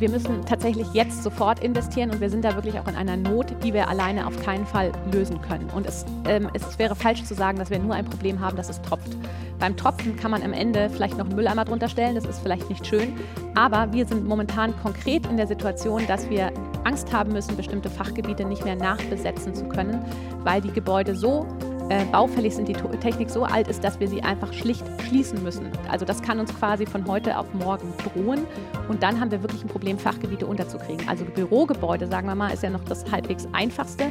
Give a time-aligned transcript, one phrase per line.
[0.00, 3.46] wir müssen tatsächlich jetzt sofort investieren und wir sind da wirklich auch in einer Not,
[3.62, 5.68] die wir alleine auf keinen Fall lösen können.
[5.70, 8.68] Und es, ähm, es wäre falsch zu sagen, dass wir nur ein Problem haben, dass
[8.68, 9.16] es tropft.
[9.58, 12.68] Beim Tropfen kann man am Ende vielleicht noch einen Mülleimer drunter stellen, das ist vielleicht
[12.68, 13.14] nicht schön,
[13.56, 16.52] aber wir sind momentan konkret in der Situation, dass wir
[16.84, 20.00] Angst haben müssen, bestimmte Fachgebiete nicht mehr nachbesetzen zu können,
[20.44, 21.46] weil die Gebäude so
[21.88, 25.70] äh, baufällig sind, die Technik so alt ist, dass wir sie einfach schlicht schließen müssen.
[25.90, 28.40] Also das kann uns quasi von heute auf morgen drohen
[28.88, 31.08] und dann haben wir wirklich ein Problem, Fachgebiete unterzukriegen.
[31.08, 34.06] Also Bürogebäude, sagen wir mal, ist ja noch das halbwegs einfachste.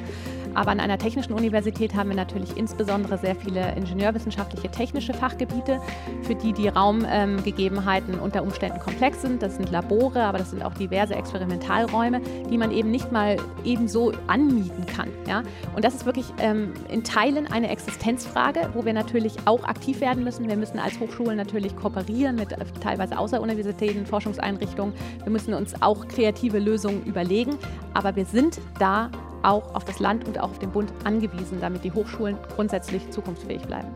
[0.54, 5.80] Aber an einer technischen Universität haben wir natürlich insbesondere sehr viele ingenieurwissenschaftliche technische Fachgebiete,
[6.24, 9.44] für die die Raumgegebenheiten ähm, unter Umständen komplex sind.
[9.44, 14.14] Das sind Labore, aber das sind auch diverse Experimentalräume, die man eben nicht mal ebenso
[14.26, 15.10] anmieten kann.
[15.28, 15.44] Ja?
[15.76, 20.24] Und das ist wirklich ähm, in Teilen eine Existenzfrage, wo wir natürlich auch aktiv werden
[20.24, 20.48] müssen.
[20.48, 24.94] Wir müssen als Hochschulen natürlich kooperieren mit äh, teilweise Außeruniversitäten, Forschungseinrichtungen.
[25.24, 27.58] Wir müssen uns auch kreative Lösungen überlegen.
[27.94, 29.10] Aber wir sind da
[29.44, 33.62] auch auf das Land und auch auf den Bund angewiesen, damit die Hochschulen grundsätzlich zukunftsfähig
[33.64, 33.88] bleiben.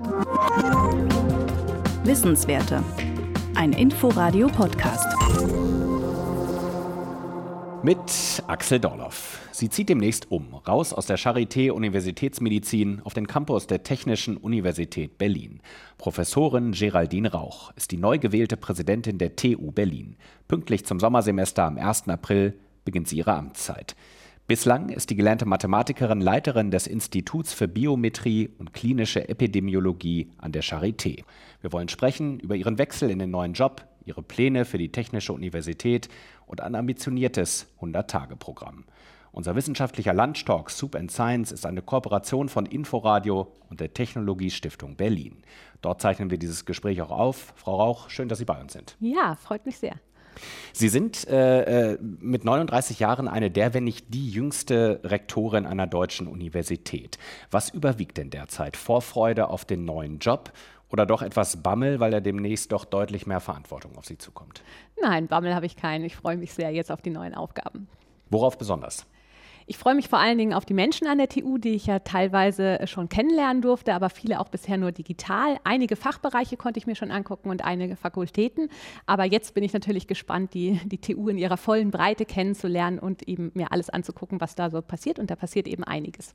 [2.04, 2.84] Wissenswerte.
[3.56, 5.21] Ein Inforadio-Podcast.
[7.84, 9.40] Mit Axel Dorloff.
[9.52, 15.18] Sie zieht demnächst um, raus aus der Charité Universitätsmedizin auf den Campus der Technischen Universität
[15.18, 15.62] Berlin.
[15.98, 20.16] Professorin Geraldine Rauch ist die neu gewählte Präsidentin der TU Berlin.
[20.48, 22.08] Pünktlich zum Sommersemester am 1.
[22.08, 22.54] April
[22.86, 23.96] beginnt sie ihre Amtszeit.
[24.46, 30.62] Bislang ist die gelernte Mathematikerin Leiterin des Instituts für Biometrie und klinische Epidemiologie an der
[30.62, 31.24] Charité.
[31.62, 35.34] Wir wollen sprechen über ihren Wechsel in den neuen Job, ihre Pläne für die Technische
[35.34, 36.10] Universität
[36.46, 38.84] und ein ambitioniertes 100-Tage-Programm.
[39.32, 45.38] Unser wissenschaftlicher Lunchtalk Soup and Science ist eine Kooperation von Inforadio und der Technologiestiftung Berlin.
[45.82, 47.54] Dort zeichnen wir dieses Gespräch auch auf.
[47.56, 48.98] Frau Rauch, schön, dass Sie bei uns sind.
[49.00, 49.96] Ja, freut mich sehr.
[50.74, 55.88] Sie sind äh, äh, mit 39 Jahren eine der, wenn nicht die jüngste Rektorin einer
[55.88, 57.18] deutschen Universität.
[57.52, 58.76] Was überwiegt denn derzeit?
[58.76, 60.52] Vorfreude auf den neuen Job
[60.92, 64.62] oder doch etwas Bammel, weil er demnächst doch deutlich mehr Verantwortung auf Sie zukommt?
[65.02, 66.06] Nein, Bammel habe ich keinen.
[66.06, 67.88] Ich freue mich sehr jetzt auf die neuen Aufgaben.
[68.30, 69.06] Worauf besonders?
[69.72, 72.00] Ich freue mich vor allen Dingen auf die Menschen an der TU, die ich ja
[72.00, 75.56] teilweise schon kennenlernen durfte, aber viele auch bisher nur digital.
[75.64, 78.68] Einige Fachbereiche konnte ich mir schon angucken und einige Fakultäten.
[79.06, 83.26] Aber jetzt bin ich natürlich gespannt, die, die TU in ihrer vollen Breite kennenzulernen und
[83.30, 85.20] eben mir alles anzugucken, was da so passiert.
[85.20, 86.34] Und da passiert eben einiges.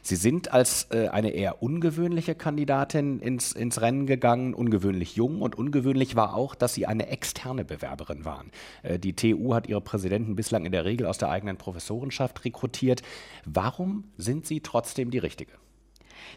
[0.00, 5.54] Sie sind als äh, eine eher ungewöhnliche Kandidatin ins, ins Rennen gegangen, ungewöhnlich jung und
[5.54, 8.50] ungewöhnlich war auch, dass Sie eine externe Bewerberin waren.
[8.82, 12.69] Äh, die TU hat ihre Präsidenten bislang in der Regel aus der eigenen Professorenschaft rekrutiert
[12.70, 13.02] rekrutiert.
[13.44, 15.52] Warum sind Sie trotzdem die Richtige?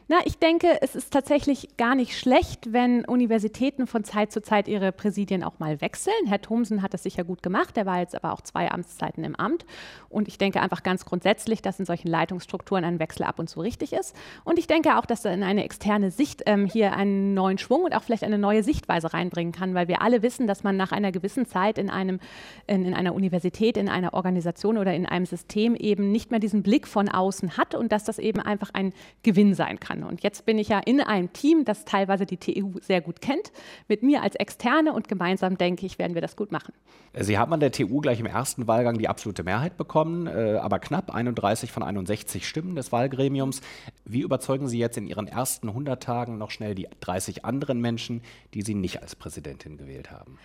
[0.09, 4.67] Na, ich denke, es ist tatsächlich gar nicht schlecht, wenn Universitäten von Zeit zu Zeit
[4.67, 6.13] ihre Präsidien auch mal wechseln.
[6.27, 9.35] Herr Thomsen hat das sicher gut gemacht, er war jetzt aber auch zwei Amtszeiten im
[9.37, 9.65] Amt.
[10.09, 13.61] Und ich denke einfach ganz grundsätzlich, dass in solchen Leitungsstrukturen ein Wechsel ab und zu
[13.61, 14.13] richtig ist.
[14.43, 17.83] Und ich denke auch, dass er in eine externe Sicht ähm, hier einen neuen Schwung
[17.83, 20.91] und auch vielleicht eine neue Sichtweise reinbringen kann, weil wir alle wissen, dass man nach
[20.91, 22.19] einer gewissen Zeit in, einem,
[22.67, 26.61] in, in einer Universität, in einer Organisation oder in einem System eben nicht mehr diesen
[26.61, 28.91] Blick von außen hat und dass das eben einfach ein
[29.23, 30.03] Gewinn sein kann kann.
[30.03, 33.51] Und jetzt bin ich ja in einem Team, das teilweise die TU sehr gut kennt,
[33.87, 36.73] mit mir als Externe und gemeinsam denke ich, werden wir das gut machen.
[37.13, 40.79] Sie haben an der TU gleich im ersten Wahlgang die absolute Mehrheit bekommen, äh, aber
[40.79, 43.61] knapp 31 von 61 Stimmen des Wahlgremiums.
[44.05, 48.21] Wie überzeugen Sie jetzt in Ihren ersten 100 Tagen noch schnell die 30 anderen Menschen,
[48.53, 50.37] die Sie nicht als Präsidentin gewählt haben?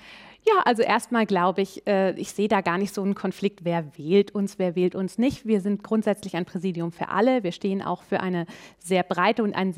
[0.47, 3.84] Ja, also erstmal glaube ich, äh, ich sehe da gar nicht so einen Konflikt, wer
[3.99, 5.47] wählt uns, wer wählt uns nicht.
[5.47, 7.43] Wir sind grundsätzlich ein Präsidium für alle.
[7.43, 8.47] Wir stehen auch für eine
[8.78, 9.75] sehr breite und ein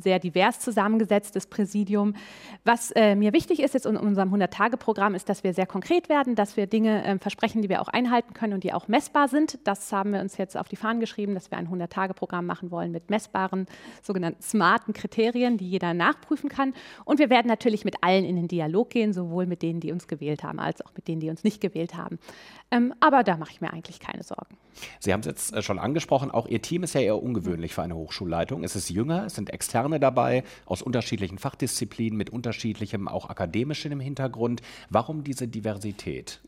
[0.00, 2.14] sehr divers zusammengesetztes Präsidium.
[2.64, 6.34] Was äh, mir wichtig ist jetzt in unserem 100-Tage-Programm, ist, dass wir sehr konkret werden,
[6.34, 9.58] dass wir Dinge äh, versprechen, die wir auch einhalten können und die auch messbar sind.
[9.64, 12.92] Das haben wir uns jetzt auf die Fahnen geschrieben, dass wir ein 100-Tage-Programm machen wollen
[12.92, 13.66] mit messbaren,
[14.02, 16.74] sogenannten smarten Kriterien, die jeder nachprüfen kann.
[17.04, 20.06] Und wir werden natürlich mit allen in den Dialog gehen, sowohl mit denen, die uns
[20.06, 22.18] gewählt haben, als auch mit denen, die uns nicht gewählt haben.
[22.70, 24.58] Ähm, aber da mache ich mir eigentlich keine Sorgen.
[25.00, 27.82] Sie haben es jetzt äh, schon angesprochen, auch Ihr Team ist ja eher ungewöhnlich für
[27.82, 28.64] eine Hochschulleitung.
[28.64, 34.62] Es ist jünger, es sind Externe dabei aus unterschiedlichen Fachdisziplinen mit unterschiedlichem, auch akademischem Hintergrund.
[34.90, 36.40] Warum diese Diversität?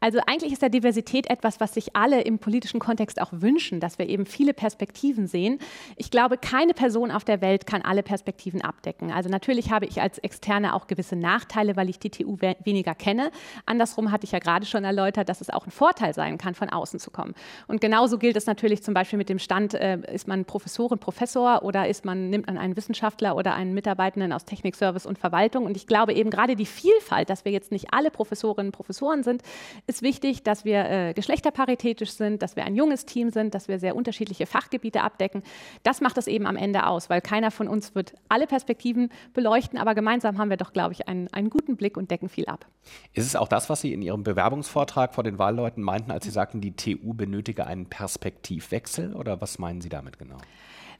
[0.00, 3.98] Also eigentlich ist ja Diversität etwas, was sich alle im politischen Kontext auch wünschen, dass
[3.98, 5.58] wir eben viele Perspektiven sehen.
[5.96, 9.12] Ich glaube, keine Person auf der Welt kann alle Perspektiven abdecken.
[9.12, 13.30] Also natürlich habe ich als Externe auch gewisse Nachteile, weil ich die TU weniger kenne.
[13.66, 16.70] Andersrum hatte ich ja gerade schon erläutert, dass es auch ein Vorteil sein kann, von
[16.70, 17.34] außen zu kommen.
[17.66, 21.62] Und genauso gilt es natürlich zum Beispiel mit dem Stand, äh, ist man Professorin, Professor
[21.62, 25.66] oder ist man, nimmt man einen Wissenschaftler oder einen Mitarbeitenden aus Technik, Service und Verwaltung.
[25.66, 29.22] Und ich glaube eben gerade die Vielfalt, dass wir jetzt nicht alle Professorinnen und Professoren
[29.22, 29.42] sind,
[29.86, 33.78] ist wichtig, dass wir äh, geschlechterparitätisch sind, dass wir ein junges Team sind, dass wir
[33.78, 35.42] sehr unterschiedliche Fachgebiete abdecken.
[35.82, 39.78] Das macht es eben am Ende aus, weil keiner von uns wird alle Perspektiven beleuchten,
[39.78, 42.66] aber gemeinsam haben wir doch, glaube ich, einen, einen guten Blick und decken viel ab.
[43.12, 46.30] Ist es auch das, was Sie in Ihrem Bewerbungsvortrag vor den Wahlleuten meinten, als Sie
[46.30, 47.14] sagten, die TU
[47.50, 50.38] benötige einen Perspektivwechsel oder was meinen Sie damit genau?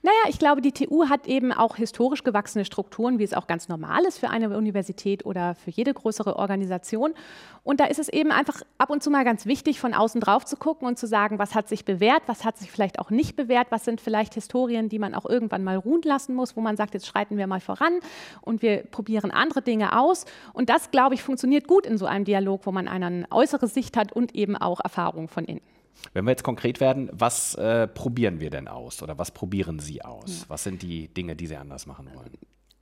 [0.02, 3.68] Naja, ich glaube, die TU hat eben auch historisch gewachsene Strukturen, wie es auch ganz
[3.68, 7.12] normal ist für eine Universität oder für jede größere Organisation.
[7.64, 10.46] Und da ist es eben einfach ab und zu mal ganz wichtig, von außen drauf
[10.46, 13.36] zu gucken und zu sagen, was hat sich bewährt, was hat sich vielleicht auch nicht
[13.36, 16.78] bewährt, was sind vielleicht Historien, die man auch irgendwann mal ruhen lassen muss, wo man
[16.78, 18.00] sagt, jetzt schreiten wir mal voran
[18.40, 20.24] und wir probieren andere Dinge aus.
[20.54, 23.98] Und das, glaube ich, funktioniert gut in so einem Dialog, wo man eine äußere Sicht
[23.98, 25.60] hat und eben auch Erfahrung von innen.
[26.12, 30.02] Wenn wir jetzt konkret werden, was äh, probieren wir denn aus oder was probieren Sie
[30.02, 30.40] aus?
[30.40, 30.44] Ja.
[30.48, 32.32] Was sind die Dinge, die Sie anders machen wollen?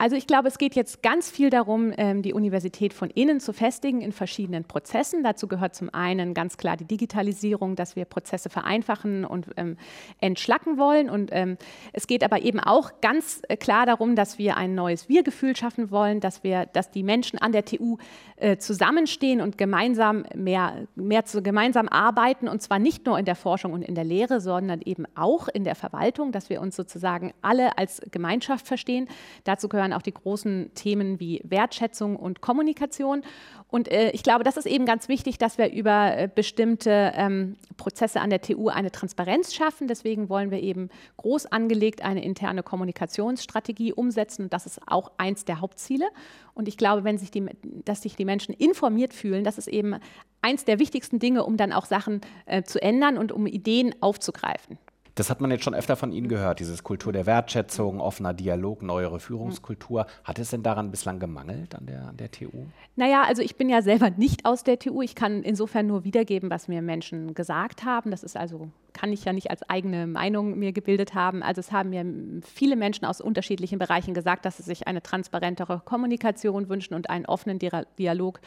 [0.01, 3.51] Also ich glaube, es geht jetzt ganz viel darum, ähm, die Universität von innen zu
[3.51, 5.23] festigen in verschiedenen Prozessen.
[5.25, 9.75] Dazu gehört zum einen ganz klar die Digitalisierung, dass wir Prozesse vereinfachen und ähm,
[10.21, 11.09] entschlacken wollen.
[11.09, 11.57] Und ähm,
[11.91, 15.91] es geht aber eben auch ganz äh, klar darum, dass wir ein neues Wir-Gefühl schaffen
[15.91, 17.97] wollen, dass wir, dass die Menschen an der TU
[18.37, 22.47] äh, zusammenstehen und gemeinsam mehr, mehr zu gemeinsam arbeiten.
[22.47, 25.65] Und zwar nicht nur in der Forschung und in der Lehre, sondern eben auch in
[25.65, 29.09] der Verwaltung, dass wir uns sozusagen alle als Gemeinschaft verstehen.
[29.43, 33.23] Dazu gehören dann auch die großen Themen wie Wertschätzung und Kommunikation.
[33.69, 37.55] Und äh, ich glaube, das ist eben ganz wichtig, dass wir über äh, bestimmte ähm,
[37.77, 39.87] Prozesse an der TU eine Transparenz schaffen.
[39.87, 44.43] Deswegen wollen wir eben groß angelegt eine interne Kommunikationsstrategie umsetzen.
[44.43, 46.07] Und das ist auch eins der Hauptziele.
[46.55, 47.45] Und ich glaube, wenn sich die,
[47.85, 49.95] dass sich die Menschen informiert fühlen, das ist eben
[50.41, 54.79] eins der wichtigsten Dinge, um dann auch Sachen äh, zu ändern und um Ideen aufzugreifen.
[55.19, 58.81] Das hat man jetzt schon öfter von Ihnen gehört, dieses Kultur der Wertschätzung, offener Dialog,
[58.81, 60.05] neuere Führungskultur.
[60.23, 62.67] Hat es denn daran bislang gemangelt an der, an der TU?
[62.95, 65.01] Naja, also ich bin ja selber nicht aus der TU.
[65.01, 68.11] Ich kann insofern nur wiedergeben, was mir Menschen gesagt haben.
[68.11, 71.43] Das ist also, kann ich ja nicht als eigene Meinung mir gebildet haben.
[71.43, 72.05] Also es haben mir
[72.41, 77.25] viele Menschen aus unterschiedlichen Bereichen gesagt, dass sie sich eine transparentere Kommunikation wünschen und einen
[77.25, 78.39] offenen Dialog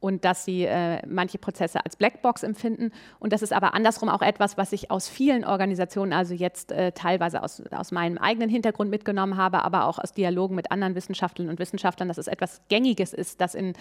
[0.00, 2.92] und dass sie äh, manche Prozesse als Blackbox empfinden.
[3.18, 6.92] Und das ist aber andersrum auch etwas, was ich aus vielen Organisationen, also jetzt äh,
[6.92, 11.48] teilweise aus, aus meinem eigenen Hintergrund mitgenommen habe, aber auch aus Dialogen mit anderen Wissenschaftlern
[11.48, 13.72] und Wissenschaftlern, dass es etwas Gängiges ist, dass in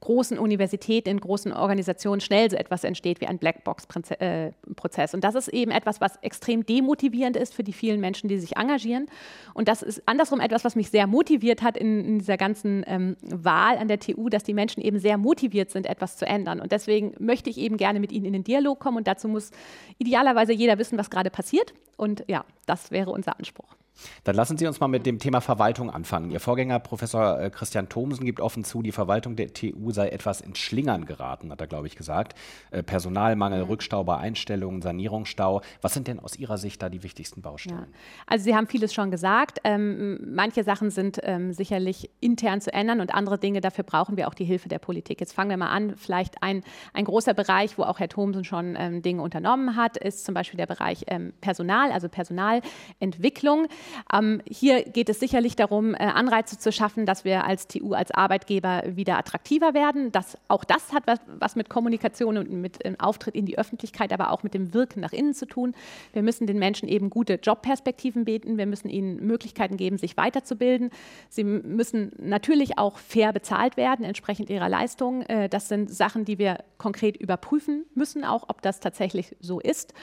[0.00, 5.12] großen Universitäten, in großen Organisationen schnell so etwas entsteht wie ein Blackbox-Prozess.
[5.12, 8.38] Äh, und das ist eben etwas, was extrem demotivierend ist für die vielen Menschen, die
[8.38, 9.06] sich engagieren.
[9.54, 13.16] Und das ist andersrum etwas, was mich sehr motiviert hat in, in dieser ganzen ähm,
[13.22, 16.60] Wahl an der TU, dass die Menschen eben sehr motiviert interessiert sind, etwas zu ändern.
[16.60, 19.50] Und deswegen möchte ich eben gerne mit Ihnen in den Dialog kommen und dazu muss
[19.98, 21.74] idealerweise jeder wissen, was gerade passiert.
[21.96, 23.76] Und ja, das wäre unser Anspruch.
[24.24, 26.30] Dann lassen Sie uns mal mit dem Thema Verwaltung anfangen.
[26.30, 30.40] Ihr Vorgänger, Professor äh, Christian Thomsen, gibt offen zu, die Verwaltung der TU sei etwas
[30.40, 32.34] ins Schlingern geraten, hat er, glaube ich, gesagt.
[32.70, 33.70] Äh, Personalmangel, mhm.
[33.70, 35.62] Rückstau bei Einstellungen, Sanierungsstau.
[35.80, 37.78] Was sind denn aus Ihrer Sicht da die wichtigsten Baustellen?
[37.78, 37.98] Ja.
[38.26, 39.60] Also Sie haben vieles schon gesagt.
[39.64, 44.28] Ähm, manche Sachen sind ähm, sicherlich intern zu ändern und andere Dinge, dafür brauchen wir
[44.28, 45.20] auch die Hilfe der Politik.
[45.20, 45.96] Jetzt fangen wir mal an.
[45.96, 46.62] Vielleicht ein,
[46.92, 50.56] ein großer Bereich, wo auch Herr Thomsen schon ähm, Dinge unternommen hat, ist zum Beispiel
[50.56, 53.68] der Bereich ähm, Personal, also Personalentwicklung.
[54.12, 58.10] Ähm, hier geht es sicherlich darum, äh, Anreize zu schaffen, dass wir als TU, als
[58.10, 60.12] Arbeitgeber wieder attraktiver werden.
[60.12, 64.12] Das, auch das hat was, was mit Kommunikation und mit dem Auftritt in die Öffentlichkeit,
[64.12, 65.74] aber auch mit dem Wirken nach innen zu tun.
[66.12, 68.58] Wir müssen den Menschen eben gute Jobperspektiven bieten.
[68.58, 70.90] Wir müssen ihnen Möglichkeiten geben, sich weiterzubilden.
[71.28, 75.22] Sie müssen natürlich auch fair bezahlt werden, entsprechend ihrer Leistung.
[75.22, 79.94] Äh, das sind Sachen, die wir konkret überprüfen müssen, auch ob das tatsächlich so ist.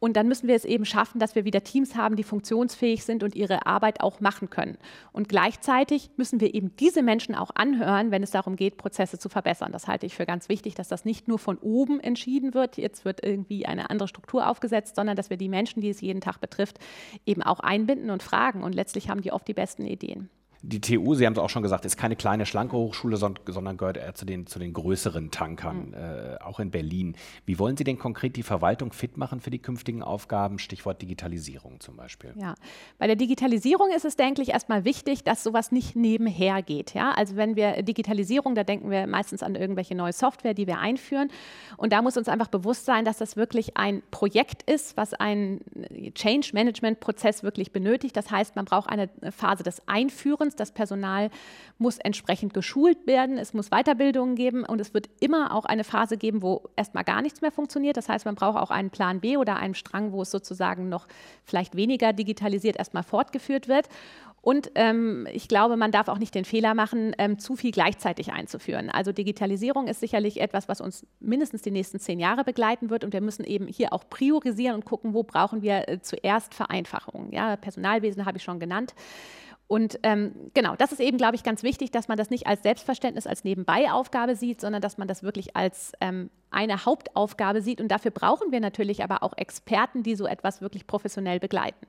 [0.00, 3.22] Und dann müssen wir es eben schaffen, dass wir wieder Teams haben, die funktionsfähig sind
[3.22, 4.78] und ihre Arbeit auch machen können.
[5.12, 9.28] Und gleichzeitig müssen wir eben diese Menschen auch anhören, wenn es darum geht, Prozesse zu
[9.28, 9.72] verbessern.
[9.72, 13.04] Das halte ich für ganz wichtig, dass das nicht nur von oben entschieden wird, jetzt
[13.04, 16.40] wird irgendwie eine andere Struktur aufgesetzt, sondern dass wir die Menschen, die es jeden Tag
[16.40, 16.78] betrifft,
[17.26, 18.62] eben auch einbinden und fragen.
[18.62, 20.30] Und letztlich haben die oft die besten Ideen.
[20.62, 23.96] Die TU, Sie haben es auch schon gesagt, ist keine kleine, schlanke Hochschule, sondern gehört
[23.96, 25.94] eher zu den, zu den größeren Tankern, mhm.
[25.94, 27.16] äh, auch in Berlin.
[27.46, 30.58] Wie wollen Sie denn konkret die Verwaltung fit machen für die künftigen Aufgaben?
[30.58, 32.34] Stichwort Digitalisierung zum Beispiel.
[32.36, 32.54] Ja,
[32.98, 36.92] bei der Digitalisierung ist es, denke ich, erstmal wichtig, dass sowas nicht nebenher geht.
[36.92, 37.12] Ja?
[37.12, 41.30] Also wenn wir Digitalisierung, da denken wir meistens an irgendwelche neue Software, die wir einführen.
[41.78, 45.60] Und da muss uns einfach bewusst sein, dass das wirklich ein Projekt ist, was einen
[46.14, 48.14] Change-Management-Prozess wirklich benötigt.
[48.16, 50.56] Das heißt, man braucht eine Phase des Einführens uns.
[50.56, 51.30] Das Personal
[51.78, 53.38] muss entsprechend geschult werden.
[53.38, 57.22] Es muss Weiterbildungen geben und es wird immer auch eine Phase geben, wo erstmal gar
[57.22, 57.96] nichts mehr funktioniert.
[57.96, 61.06] Das heißt, man braucht auch einen Plan B oder einen Strang, wo es sozusagen noch
[61.44, 63.88] vielleicht weniger digitalisiert erstmal fortgeführt wird.
[64.42, 68.32] Und ähm, ich glaube, man darf auch nicht den Fehler machen, ähm, zu viel gleichzeitig
[68.32, 68.88] einzuführen.
[68.88, 73.04] Also Digitalisierung ist sicherlich etwas, was uns mindestens die nächsten zehn Jahre begleiten wird.
[73.04, 77.32] Und wir müssen eben hier auch priorisieren und gucken, wo brauchen wir äh, zuerst Vereinfachungen.
[77.32, 78.94] Ja, Personalwesen habe ich schon genannt.
[79.70, 82.64] Und ähm, genau, das ist eben, glaube ich, ganz wichtig, dass man das nicht als
[82.64, 87.80] Selbstverständnis, als Nebenbei-Aufgabe sieht, sondern dass man das wirklich als ähm, eine Hauptaufgabe sieht.
[87.80, 91.86] Und dafür brauchen wir natürlich aber auch Experten, die so etwas wirklich professionell begleiten.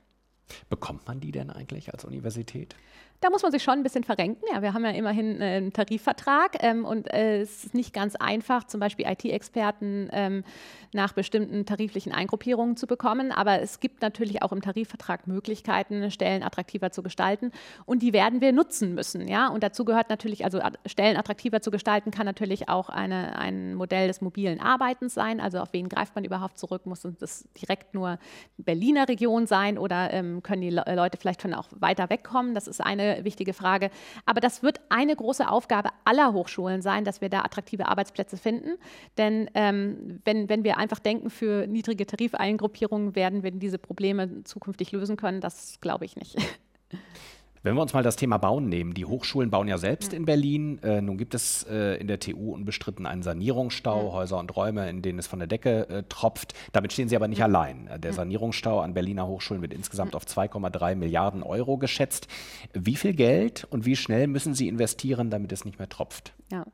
[0.69, 2.75] Bekommt man die denn eigentlich als Universität?
[3.21, 4.43] Da muss man sich schon ein bisschen verrenken.
[4.51, 8.15] Ja, wir haben ja immerhin äh, einen Tarifvertrag ähm, und äh, es ist nicht ganz
[8.15, 10.43] einfach, zum Beispiel IT-Experten ähm,
[10.91, 13.31] nach bestimmten tariflichen Eingruppierungen zu bekommen.
[13.31, 17.51] Aber es gibt natürlich auch im Tarifvertrag Möglichkeiten, Stellen attraktiver zu gestalten
[17.85, 19.27] und die werden wir nutzen müssen.
[19.27, 19.49] Ja?
[19.49, 24.07] Und dazu gehört natürlich, also Stellen attraktiver zu gestalten, kann natürlich auch eine, ein Modell
[24.07, 25.39] des mobilen Arbeitens sein.
[25.39, 26.87] Also auf wen greift man überhaupt zurück?
[26.87, 28.17] Muss das direkt nur
[28.57, 32.55] Berliner Region sein oder ähm, können die Le Leute vielleicht von auch weiter wegkommen?
[32.55, 33.89] Das ist eine wichtige Frage.
[34.25, 38.77] Aber das wird eine große Aufgabe aller Hochschulen sein, dass wir da attraktive Arbeitsplätze finden.
[39.17, 44.91] Denn ähm, wenn, wenn wir einfach denken, für niedrige Tarifeingruppierungen werden wir diese Probleme zukünftig
[44.91, 46.37] lösen können, das glaube ich nicht.
[47.63, 50.79] Wenn wir uns mal das Thema Bauen nehmen, die Hochschulen bauen ja selbst in Berlin.
[50.81, 54.13] Äh, nun gibt es äh, in der TU unbestritten einen Sanierungsstau, ja.
[54.13, 56.55] Häuser und Räume, in denen es von der Decke äh, tropft.
[56.71, 57.45] Damit stehen sie aber nicht ja.
[57.45, 57.87] allein.
[57.99, 62.27] Der Sanierungsstau an Berliner Hochschulen wird insgesamt auf 2,3 Milliarden Euro geschätzt.
[62.73, 66.33] Wie viel Geld und wie schnell müssen Sie investieren, damit es nicht mehr tropft?
[66.51, 66.65] Ja,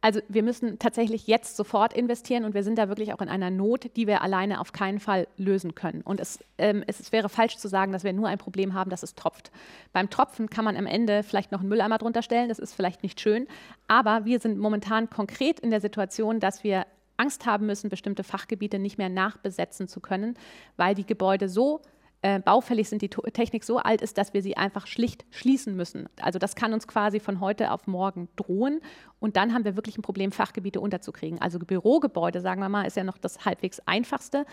[0.00, 3.50] also wir müssen tatsächlich jetzt sofort investieren und wir sind da wirklich auch in einer
[3.50, 6.00] Not, die wir alleine auf keinen Fall lösen können.
[6.00, 9.02] Und es, ähm, es wäre falsch zu sagen, dass wir nur ein Problem haben, dass
[9.02, 9.52] es tropft.
[9.92, 13.02] Beim Tropfen kann man am Ende vielleicht noch einen Mülleimer drunter stellen, das ist vielleicht
[13.02, 13.46] nicht schön,
[13.88, 16.86] aber wir sind momentan konkret in der Situation, dass wir
[17.18, 20.34] Angst haben müssen, bestimmte Fachgebiete nicht mehr nachbesetzen zu können,
[20.76, 21.82] weil die Gebäude so
[22.22, 26.08] äh, baufällig sind, die Technik so alt ist, dass wir sie einfach schlicht schließen müssen.
[26.20, 28.80] Also das kann uns quasi von heute auf morgen drohen.
[29.18, 31.40] Und dann haben wir wirklich ein Problem, Fachgebiete unterzukriegen.
[31.40, 34.44] Also Bürogebäude, sagen wir mal, ist ja noch das halbwegs einfachste.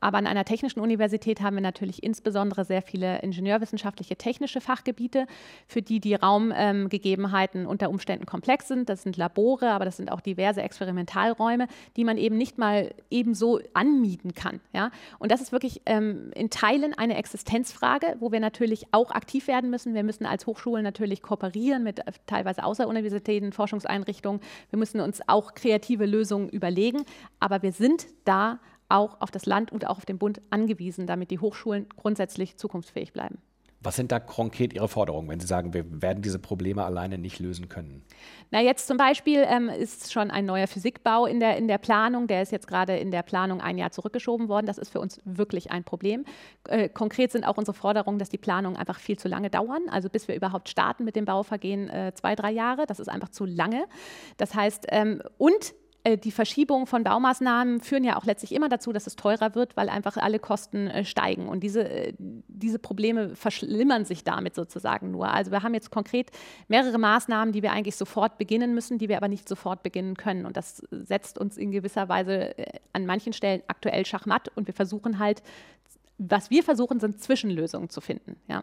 [0.00, 5.26] Aber an einer technischen Universität haben wir natürlich insbesondere sehr viele ingenieurwissenschaftliche, technische Fachgebiete,
[5.68, 8.88] für die die Raumgegebenheiten unter Umständen komplex sind.
[8.88, 13.60] Das sind Labore, aber das sind auch diverse Experimentalräume, die man eben nicht mal ebenso
[13.72, 14.60] anmieten kann.
[14.72, 14.90] Ja?
[15.20, 19.70] Und das ist wirklich ähm, in Teilen eine Existenzfrage, wo wir natürlich auch aktiv werden
[19.70, 19.94] müssen.
[19.94, 24.07] Wir müssen als Hochschulen natürlich kooperieren mit äh, teilweise Außeruniversitäten, Forschungseinrichtungen.
[24.70, 27.04] Wir müssen uns auch kreative Lösungen überlegen.
[27.40, 31.30] Aber wir sind da auch auf das Land und auch auf den Bund angewiesen, damit
[31.30, 33.38] die Hochschulen grundsätzlich zukunftsfähig bleiben.
[33.80, 37.38] Was sind da konkret Ihre Forderungen, wenn Sie sagen, wir werden diese Probleme alleine nicht
[37.38, 38.02] lösen können?
[38.50, 42.26] Na, jetzt zum Beispiel ähm, ist schon ein neuer Physikbau in der, in der Planung.
[42.26, 44.66] Der ist jetzt gerade in der Planung ein Jahr zurückgeschoben worden.
[44.66, 46.24] Das ist für uns wirklich ein Problem.
[46.66, 49.82] Äh, konkret sind auch unsere Forderungen, dass die Planungen einfach viel zu lange dauern.
[49.90, 52.84] Also bis wir überhaupt starten mit dem Bau vergehen äh, zwei, drei Jahre.
[52.86, 53.84] Das ist einfach zu lange.
[54.38, 55.74] Das heißt, ähm, und
[56.16, 59.88] die Verschiebung von Baumaßnahmen führen ja auch letztlich immer dazu, dass es teurer wird, weil
[59.88, 61.48] einfach alle Kosten äh, steigen.
[61.48, 65.28] Und diese, äh, diese Probleme verschlimmern sich damit sozusagen nur.
[65.28, 66.30] Also wir haben jetzt konkret
[66.68, 70.46] mehrere Maßnahmen, die wir eigentlich sofort beginnen müssen, die wir aber nicht sofort beginnen können.
[70.46, 72.54] Und das setzt uns in gewisser Weise
[72.92, 74.50] an manchen Stellen aktuell schachmatt.
[74.54, 75.42] Und wir versuchen halt,
[76.18, 78.36] was wir versuchen, sind Zwischenlösungen zu finden.
[78.48, 78.62] Ja.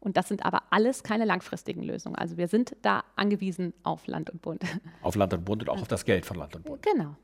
[0.00, 2.16] Und das sind aber alles keine langfristigen Lösungen.
[2.16, 4.62] Also wir sind da angewiesen auf Land und Bund.
[5.02, 6.82] Auf Land und Bund und auch auf das Geld von Land und Bund.
[6.82, 7.16] Genau.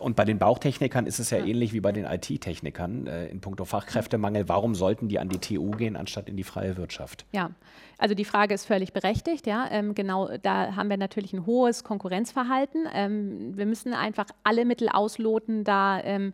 [0.00, 1.44] Und bei den Bauchtechnikern ist es ja, ja.
[1.44, 4.48] ähnlich wie bei den IT-Technikern äh, in puncto Fachkräftemangel.
[4.48, 7.26] Warum sollten die an die TU gehen, anstatt in die freie Wirtschaft?
[7.32, 7.50] Ja,
[7.98, 9.46] also die Frage ist völlig berechtigt.
[9.46, 12.86] Ja, ähm, genau, da haben wir natürlich ein hohes Konkurrenzverhalten.
[12.92, 16.32] Ähm, wir müssen einfach alle Mittel ausloten, da ähm,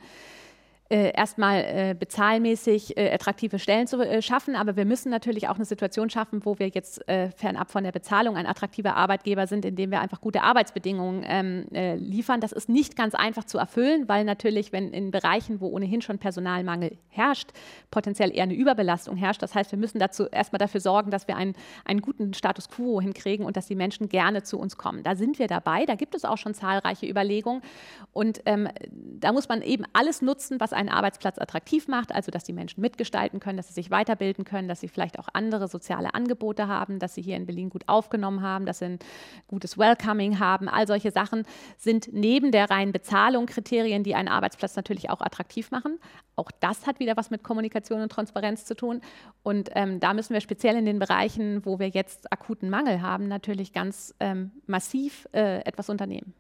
[0.89, 5.57] äh, erstmal äh, bezahlmäßig äh, attraktive Stellen zu äh, schaffen, aber wir müssen natürlich auch
[5.57, 9.65] eine Situation schaffen, wo wir jetzt äh, fernab von der Bezahlung ein attraktiver Arbeitgeber sind,
[9.65, 12.41] indem wir einfach gute Arbeitsbedingungen ähm, äh, liefern.
[12.41, 16.19] Das ist nicht ganz einfach zu erfüllen, weil natürlich, wenn in Bereichen, wo ohnehin schon
[16.19, 17.51] Personalmangel herrscht,
[17.91, 19.43] potenziell eher eine Überbelastung herrscht.
[19.43, 23.01] Das heißt, wir müssen dazu erstmal dafür sorgen, dass wir einen, einen guten Status quo
[23.01, 25.03] hinkriegen und dass die Menschen gerne zu uns kommen.
[25.03, 25.85] Da sind wir dabei.
[25.85, 27.63] Da gibt es auch schon zahlreiche Überlegungen
[28.13, 32.45] und ähm, da muss man eben alles nutzen, was einen Arbeitsplatz attraktiv macht, also dass
[32.45, 36.15] die Menschen mitgestalten können, dass sie sich weiterbilden können, dass sie vielleicht auch andere soziale
[36.15, 38.99] Angebote haben, dass sie hier in Berlin gut aufgenommen haben, dass sie ein
[39.49, 40.69] gutes Welcoming haben.
[40.69, 41.45] All solche Sachen
[41.77, 45.99] sind neben der reinen Bezahlung Kriterien, die einen Arbeitsplatz natürlich auch attraktiv machen.
[46.37, 49.01] Auch das hat wieder was mit Kommunikation und Transparenz zu tun.
[49.43, 53.27] Und ähm, da müssen wir speziell in den Bereichen, wo wir jetzt akuten Mangel haben,
[53.29, 56.35] natürlich ganz ähm, massiv äh, etwas unternehmen.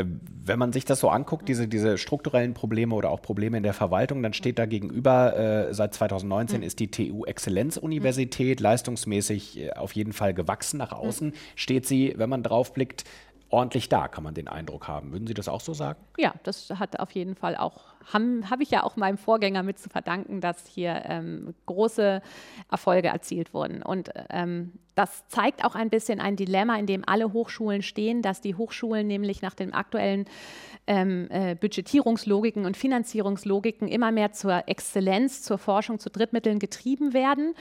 [0.00, 0.06] Äh,
[0.42, 3.74] wenn man sich das so anguckt, diese, diese strukturellen Probleme oder auch Probleme in der
[3.74, 6.66] Verwaltung, dann steht da gegenüber, äh, seit 2019 mhm.
[6.66, 11.28] ist die TU Exzellenzuniversität, leistungsmäßig äh, auf jeden Fall gewachsen nach außen.
[11.28, 11.34] Mhm.
[11.54, 13.04] Steht sie, wenn man drauf blickt,
[13.50, 15.12] ordentlich da, kann man den Eindruck haben.
[15.12, 15.98] Würden Sie das auch so sagen?
[16.16, 17.80] Ja, das hat auf jeden Fall auch,
[18.12, 22.22] habe hab ich ja auch meinem Vorgänger mit zu verdanken, dass hier ähm, große
[22.70, 23.82] Erfolge erzielt wurden.
[23.82, 28.40] Und ähm, das zeigt auch ein bisschen ein Dilemma, in dem alle Hochschulen stehen, dass
[28.40, 30.26] die Hochschulen nämlich nach den aktuellen
[30.86, 37.54] ähm, äh, Budgetierungslogiken und Finanzierungslogiken immer mehr zur Exzellenz, zur Forschung, zu Drittmitteln getrieben werden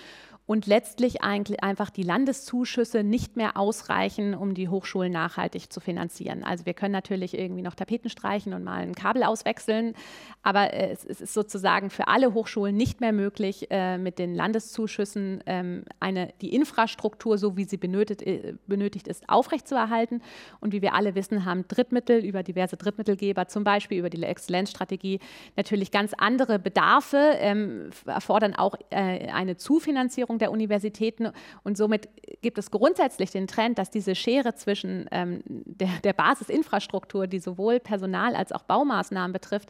[0.49, 6.43] und letztlich eigentlich einfach die Landeszuschüsse nicht mehr ausreichen, um die Hochschulen nachhaltig zu finanzieren.
[6.43, 9.93] Also wir können natürlich irgendwie noch Tapeten streichen und mal ein Kabel auswechseln,
[10.41, 15.83] aber es, ist sozusagen für alle Hochschulen nicht mehr möglich, äh, mit den Landeszuschüssen ähm,
[15.99, 20.23] eine, die Infrastruktur, so wie sie benötigt, äh, benötigt ist, aufrechtzuerhalten.
[20.61, 25.19] Und wie wir alle wissen, haben Drittmittel über diverse Drittmittelgeber, zum Beispiel über die Exzellenzstrategie,
[25.55, 31.29] natürlich ganz andere Bedarfe, ähm, erfordern auch äh, eine Zufinanzierung der Universitäten.
[31.63, 32.09] Und somit
[32.41, 37.79] gibt es grundsätzlich den Trend, dass diese Schere zwischen ähm, der, der Basisinfrastruktur, die sowohl
[37.79, 39.69] Personal als auch Baumaßnahmen betrifft,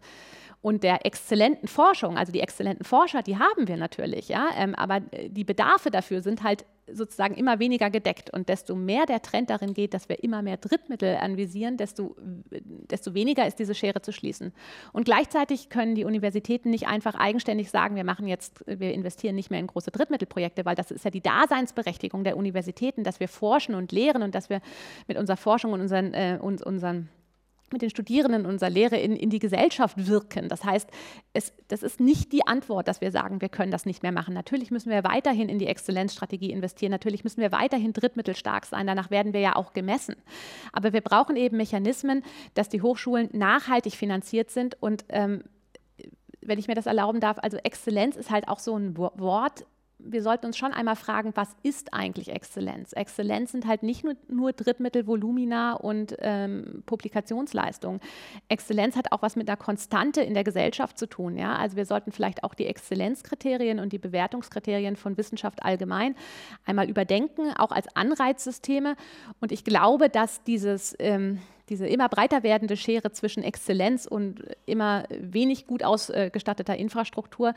[0.61, 4.99] und der exzellenten Forschung, also die exzellenten Forscher, die haben wir natürlich, ja, ähm, aber
[4.99, 8.31] die Bedarfe dafür sind halt sozusagen immer weniger gedeckt.
[8.33, 12.15] Und desto mehr der Trend darin geht, dass wir immer mehr Drittmittel anvisieren, desto,
[12.49, 14.53] desto weniger ist diese Schere zu schließen.
[14.91, 19.51] Und gleichzeitig können die Universitäten nicht einfach eigenständig sagen, wir machen jetzt, wir investieren nicht
[19.51, 23.75] mehr in große Drittmittelprojekte, weil das ist ja die Daseinsberechtigung der Universitäten, dass wir forschen
[23.75, 24.61] und lehren und dass wir
[25.07, 27.09] mit unserer Forschung und unseren, äh, uns, unseren
[27.73, 30.49] mit den Studierenden unserer Lehre in, in die Gesellschaft wirken.
[30.49, 30.89] Das heißt,
[31.33, 34.33] es, das ist nicht die Antwort, dass wir sagen, wir können das nicht mehr machen.
[34.33, 36.91] Natürlich müssen wir weiterhin in die Exzellenzstrategie investieren.
[36.91, 38.87] Natürlich müssen wir weiterhin drittmittelstark sein.
[38.87, 40.15] Danach werden wir ja auch gemessen.
[40.73, 42.23] Aber wir brauchen eben Mechanismen,
[42.53, 44.81] dass die Hochschulen nachhaltig finanziert sind.
[44.81, 45.43] Und ähm,
[46.41, 49.65] wenn ich mir das erlauben darf, also Exzellenz ist halt auch so ein Wort,
[49.99, 52.93] wir sollten uns schon einmal fragen, was ist eigentlich Exzellenz?
[52.93, 57.99] Exzellenz sind halt nicht nur, nur Drittmittel, Volumina und ähm, Publikationsleistung.
[58.47, 61.37] Exzellenz hat auch was mit einer Konstante in der Gesellschaft zu tun.
[61.37, 61.55] Ja?
[61.57, 66.15] Also wir sollten vielleicht auch die Exzellenzkriterien und die Bewertungskriterien von Wissenschaft allgemein
[66.65, 68.95] einmal überdenken, auch als Anreizsysteme.
[69.41, 75.03] Und ich glaube, dass dieses ähm, diese immer breiter werdende Schere zwischen Exzellenz und immer
[75.09, 77.53] wenig gut ausgestatteter Infrastruktur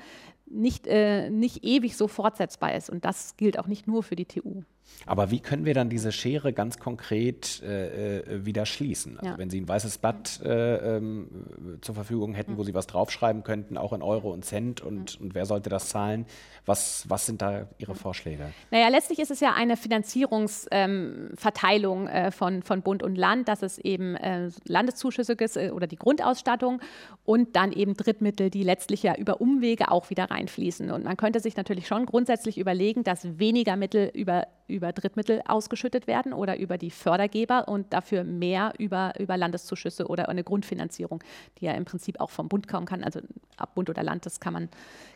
[0.52, 2.90] nicht, äh, nicht ewig so fortsetzbar ist.
[2.90, 4.62] Und das gilt auch nicht nur für die TU.
[5.06, 9.18] Aber wie können wir dann diese Schere ganz konkret äh, äh, wieder schließen?
[9.18, 9.38] Also ja.
[9.38, 13.76] wenn Sie ein weißes Blatt äh, ähm, zur Verfügung hätten, wo Sie was draufschreiben könnten,
[13.76, 16.24] auch in Euro und Cent und, und wer sollte das zahlen?
[16.66, 18.52] Was, was sind da Ihre Vorschläge?
[18.70, 23.62] Naja, letztlich ist es ja eine Finanzierungsverteilung ähm, äh, von, von Bund und Land, dass
[23.62, 26.80] es eben äh, Landeszuschüsse ist äh, oder die Grundausstattung
[27.24, 30.90] und dann eben Drittmittel, die letztlich ja über Umwege auch wieder reinfließen.
[30.90, 36.06] Und man könnte sich natürlich schon grundsätzlich überlegen, dass weniger Mittel über über Drittmittel ausgeschüttet
[36.06, 41.22] werden oder über die Fördergeber und dafür mehr über, über Landeszuschüsse oder eine Grundfinanzierung,
[41.58, 43.04] die ja im Prinzip auch vom Bund kommen kann.
[43.04, 43.20] Also
[43.58, 44.68] ab Bund oder Land, das kann man,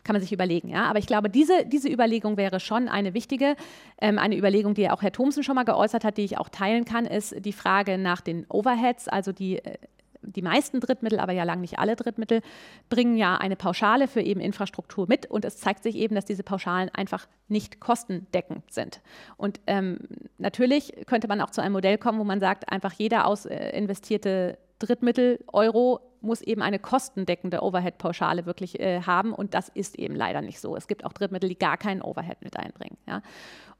[0.03, 0.69] kann man sich überlegen.
[0.69, 0.85] Ja?
[0.85, 3.55] Aber ich glaube, diese, diese Überlegung wäre schon eine wichtige.
[3.99, 6.49] Ähm, eine Überlegung, die ja auch Herr Thomsen schon mal geäußert hat, die ich auch
[6.49, 9.77] teilen kann, ist die Frage nach den Overheads, also die äh,
[10.21, 12.41] die meisten Drittmittel, aber ja lang nicht alle Drittmittel,
[12.89, 15.25] bringen ja eine Pauschale für eben Infrastruktur mit.
[15.25, 19.01] Und es zeigt sich eben, dass diese Pauschalen einfach nicht kostendeckend sind.
[19.37, 19.99] Und ähm,
[20.37, 23.77] natürlich könnte man auch zu einem Modell kommen, wo man sagt, einfach jeder aus äh,
[23.77, 29.33] investierte Drittmittel Euro muss eben eine kostendeckende Overhead-Pauschale wirklich äh, haben.
[29.33, 30.75] Und das ist eben leider nicht so.
[30.75, 32.97] Es gibt auch Drittmittel, die gar keinen Overhead mit einbringen.
[33.07, 33.21] Ja?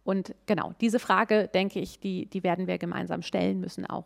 [0.03, 4.05] Und genau, diese Frage, denke ich, die, die werden wir gemeinsam stellen müssen auch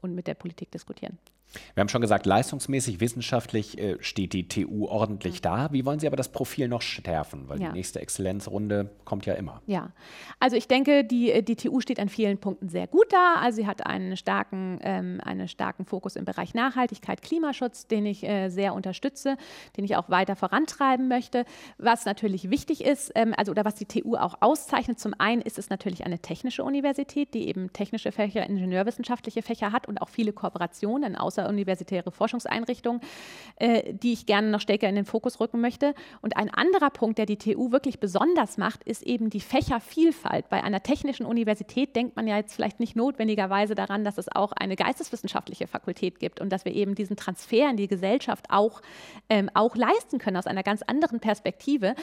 [0.00, 1.18] und mit der Politik diskutieren.
[1.74, 5.42] Wir haben schon gesagt, leistungsmäßig, wissenschaftlich äh, steht die TU ordentlich mhm.
[5.42, 5.72] da.
[5.72, 7.48] Wie wollen Sie aber das Profil noch schärfen?
[7.48, 7.68] Weil ja.
[7.68, 9.62] die nächste Exzellenzrunde kommt ja immer.
[9.66, 9.90] Ja,
[10.40, 13.36] also ich denke, die, die TU steht an vielen Punkten sehr gut da.
[13.40, 18.24] Also sie hat einen starken, ähm, einen starken Fokus im Bereich Nachhaltigkeit, Klimaschutz, den ich
[18.24, 19.36] äh, sehr unterstütze,
[19.76, 21.44] den ich auch weiter vorantreiben möchte.
[21.78, 25.58] Was natürlich wichtig ist, ähm, also oder was die TU auch auszeichnet, zum einen ist
[25.58, 30.32] es natürlich eine technische Universität, die eben technische Fächer, ingenieurwissenschaftliche Fächer hat und auch viele
[30.32, 33.00] Kooperationen aus außeruniversitäre Forschungseinrichtung,
[33.56, 35.94] äh, die ich gerne noch stärker in den Fokus rücken möchte.
[36.20, 40.48] Und ein anderer Punkt, der die TU wirklich besonders macht, ist eben die Fächervielfalt.
[40.48, 44.52] Bei einer technischen Universität denkt man ja jetzt vielleicht nicht notwendigerweise daran, dass es auch
[44.52, 48.80] eine geisteswissenschaftliche Fakultät gibt und dass wir eben diesen Transfer in die Gesellschaft auch,
[49.28, 51.94] ähm, auch leisten können aus einer ganz anderen Perspektive.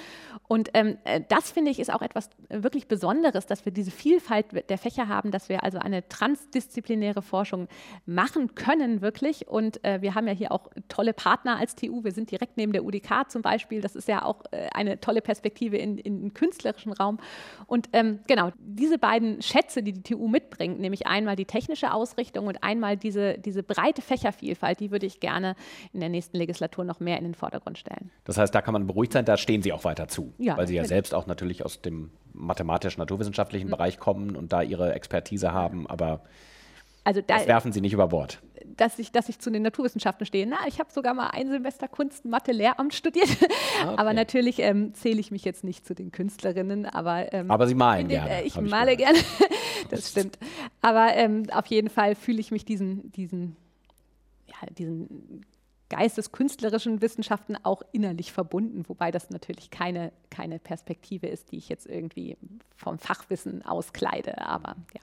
[0.47, 4.69] Und ähm, äh, das finde ich ist auch etwas wirklich Besonderes, dass wir diese Vielfalt
[4.69, 7.67] der Fächer haben, dass wir also eine transdisziplinäre Forschung
[8.05, 9.47] machen können, wirklich wirklich.
[9.47, 12.03] Und äh, wir haben ja hier auch tolle Partner als TU.
[12.03, 13.81] Wir sind direkt neben der UDK zum Beispiel.
[13.81, 17.19] Das ist ja auch äh, eine tolle Perspektive in, in den künstlerischen Raum.
[17.67, 22.47] Und ähm, genau, diese beiden Schätze, die die TU mitbringt, nämlich einmal die technische Ausrichtung
[22.47, 25.55] und einmal diese, diese breite Fächervielfalt, die würde ich gerne
[25.93, 28.11] in der nächsten Legislatur noch mehr in den Vordergrund stellen.
[28.23, 30.67] Das heißt, da kann man beruhigt sein, da stehen Sie auch weiter zu, ja, weil
[30.67, 33.71] Sie ja selbst auch natürlich aus dem mathematisch-naturwissenschaftlichen mhm.
[33.71, 36.21] Bereich kommen und da Ihre Expertise haben, aber
[37.05, 38.41] also da, das werfen Sie nicht über Bord.
[38.65, 40.47] Dass ich, dass ich zu den Naturwissenschaften stehe.
[40.47, 43.29] Na, ich habe sogar mal ein Semester Kunst, Mathe, Lehramt studiert.
[43.75, 43.95] Okay.
[43.97, 46.85] Aber natürlich ähm, zähle ich mich jetzt nicht zu den Künstlerinnen.
[46.85, 48.41] Aber, ähm, aber Sie malen den, gerne.
[48.41, 49.19] Äh, ich male ich gerne.
[49.89, 50.39] das stimmt.
[50.81, 53.57] Aber ähm, auf jeden Fall fühle ich mich diesen, diesen,
[54.47, 55.45] ja, diesen
[55.89, 61.85] geisteskünstlerischen Wissenschaften auch innerlich verbunden, wobei das natürlich keine, keine Perspektive ist, die ich jetzt
[61.85, 62.37] irgendwie
[62.75, 64.41] vom Fachwissen auskleide.
[64.41, 65.01] Aber ja.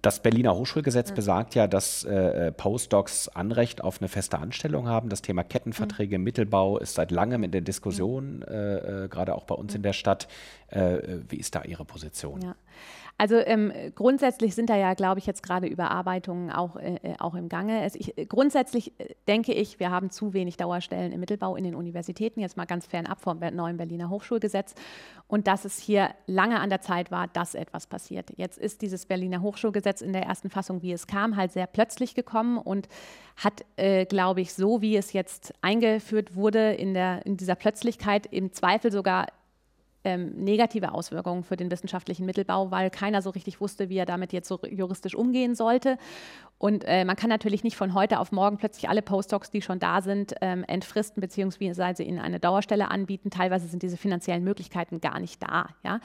[0.00, 1.14] Das Berliner Hochschulgesetz mhm.
[1.16, 5.08] besagt ja, dass äh, Postdocs Anrecht auf eine feste Anstellung haben.
[5.08, 6.24] Das Thema Kettenverträge im mhm.
[6.24, 8.42] Mittelbau ist seit langem in der Diskussion, mhm.
[8.42, 10.28] äh, äh, gerade auch bei uns in der Stadt.
[10.68, 12.42] Äh, wie ist da Ihre Position?
[12.42, 12.54] Ja.
[13.20, 17.34] Also ähm, grundsätzlich sind da ja, glaube ich, jetzt gerade Überarbeitungen auch, äh, äh auch
[17.34, 17.84] im Gange.
[17.84, 21.74] Es, ich, grundsätzlich äh, denke ich, wir haben zu wenig Dauerstellen im Mittelbau in den
[21.74, 24.76] Universitäten, jetzt mal ganz fernab vom neuen Berliner Hochschulgesetz.
[25.26, 28.30] Und dass es hier lange an der Zeit war, dass etwas passiert.
[28.36, 32.14] Jetzt ist dieses Berliner Hochschulgesetz in der ersten Fassung, wie es kam, halt sehr plötzlich
[32.14, 32.88] gekommen und
[33.36, 38.26] hat, äh, glaube ich, so wie es jetzt eingeführt wurde, in, der, in dieser Plötzlichkeit
[38.26, 39.26] im Zweifel sogar
[40.04, 44.32] ähm, negative Auswirkungen für den wissenschaftlichen Mittelbau, weil keiner so richtig wusste, wie er damit
[44.32, 45.98] jetzt so juristisch umgehen sollte.
[46.58, 49.78] Und äh, man kann natürlich nicht von heute auf morgen plötzlich alle Postdocs, die schon
[49.78, 53.30] da sind, ähm, entfristen beziehungsweise ihnen eine Dauerstelle anbieten.
[53.30, 55.68] Teilweise sind diese finanziellen Möglichkeiten gar nicht da.
[55.84, 56.00] Ja?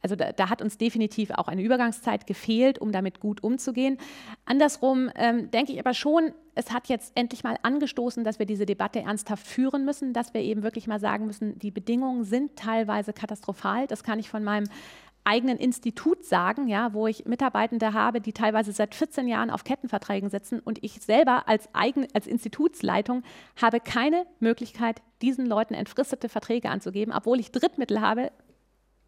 [0.00, 3.98] Also da, da hat uns definitiv auch eine Übergangszeit gefehlt, um damit gut umzugehen.
[4.46, 8.66] Andersrum ähm, denke ich aber schon, es hat jetzt endlich mal angestoßen, dass wir diese
[8.66, 13.12] Debatte ernsthaft führen müssen, dass wir eben wirklich mal sagen müssen, die Bedingungen sind teilweise
[13.12, 13.86] katastrophal.
[13.86, 14.66] Das kann ich von meinem
[15.22, 20.30] eigenen Institut sagen, ja, wo ich Mitarbeitende habe, die teilweise seit 14 Jahren auf Kettenverträgen
[20.30, 23.22] sitzen und ich selber als, eigen, als Institutsleitung
[23.54, 28.32] habe keine Möglichkeit, diesen Leuten entfristete Verträge anzugeben, obwohl ich Drittmittel habe,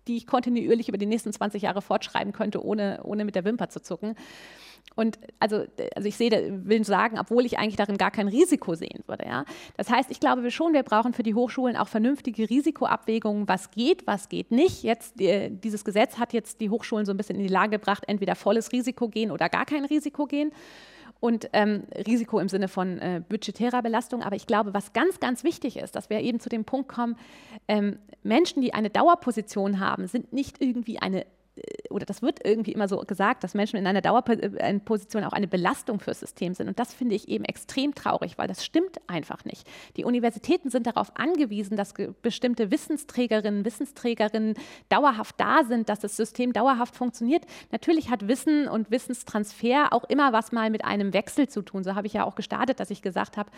[0.06, 3.70] die ich kontinuierlich über die nächsten 20 Jahre fortschreiben könnte, ohne, ohne mit der Wimper
[3.70, 4.14] zu zucken.
[4.96, 5.64] Und also,
[5.94, 9.24] also ich sehe, will sagen, obwohl ich eigentlich darin gar kein Risiko sehen würde.
[9.26, 9.44] Ja?
[9.76, 14.06] Das heißt, ich glaube schon, wir brauchen für die Hochschulen auch vernünftige Risikoabwägungen, was geht,
[14.06, 14.82] was geht nicht.
[14.82, 18.04] Jetzt, äh, dieses Gesetz hat jetzt die Hochschulen so ein bisschen in die Lage gebracht,
[18.08, 20.52] entweder volles Risiko gehen oder gar kein Risiko gehen
[21.20, 24.22] und ähm, Risiko im Sinne von äh, budgetärer Belastung.
[24.22, 27.16] Aber ich glaube, was ganz, ganz wichtig ist, dass wir eben zu dem Punkt kommen,
[27.68, 31.26] ähm, Menschen, die eine Dauerposition haben, sind nicht irgendwie eine
[31.90, 36.00] oder das wird irgendwie immer so gesagt, dass Menschen in einer Dauerposition auch eine Belastung
[36.00, 36.68] fürs System sind.
[36.68, 39.68] Und das finde ich eben extrem traurig, weil das stimmt einfach nicht.
[39.96, 41.92] Die Universitäten sind darauf angewiesen, dass
[42.22, 44.54] bestimmte Wissensträgerinnen, Wissensträgerinnen
[44.88, 47.44] dauerhaft da sind, dass das System dauerhaft funktioniert.
[47.72, 51.82] Natürlich hat Wissen und Wissenstransfer auch immer was mal mit einem Wechsel zu tun.
[51.82, 53.50] So habe ich ja auch gestartet, dass ich gesagt habe,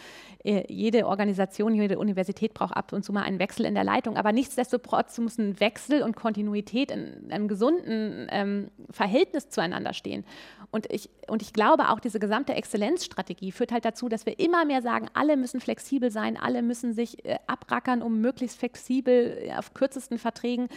[0.45, 4.17] äh, jede Organisation, jede Universität braucht ab und zu mal einen Wechsel in der Leitung.
[4.17, 10.25] Aber nichtsdestotrotz muss ein Wechsel und Kontinuität in einem gesunden gesunden ähm, Verhältnis zueinander stehen.
[10.71, 14.65] Und ich, und ich glaube auch, diese gesamte Exzellenzstrategie führt halt dazu, dass wir immer
[14.65, 19.53] mehr sagen, alle müssen flexibel sein, alle müssen sich äh, abrackern, um möglichst flexibel äh,
[19.53, 20.69] auf kürzesten Verträgen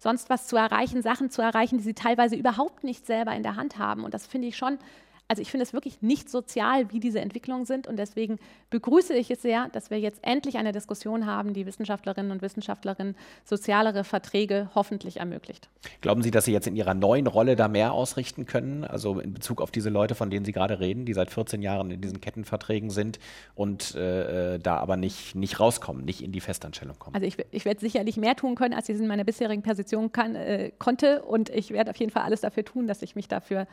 [0.00, 3.54] sonst was zu erreichen, Sachen zu erreichen, die sie teilweise überhaupt nicht selber in der
[3.54, 4.04] Hand haben.
[4.04, 4.78] Und das finde ich schon
[5.26, 7.86] also ich finde es wirklich nicht sozial, wie diese Entwicklungen sind.
[7.86, 8.38] Und deswegen
[8.70, 13.16] begrüße ich es sehr, dass wir jetzt endlich eine Diskussion haben, die Wissenschaftlerinnen und Wissenschaftlerinnen
[13.44, 15.70] sozialere Verträge hoffentlich ermöglicht.
[16.02, 18.84] Glauben Sie, dass Sie jetzt in Ihrer neuen Rolle da mehr ausrichten können?
[18.84, 21.90] Also in Bezug auf diese Leute, von denen Sie gerade reden, die seit 14 Jahren
[21.90, 23.18] in diesen Kettenverträgen sind
[23.54, 27.14] und äh, da aber nicht, nicht rauskommen, nicht in die Festanstellung kommen?
[27.14, 30.12] Also ich, ich werde sicherlich mehr tun können, als ich es in meiner bisherigen Position
[30.12, 31.22] kann, äh, konnte.
[31.22, 33.66] Und ich werde auf jeden Fall alles dafür tun, dass ich mich dafür